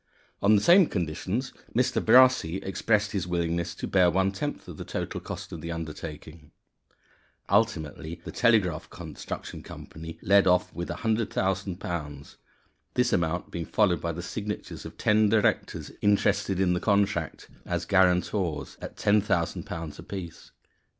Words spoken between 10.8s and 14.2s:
£100,000, this amount being followed by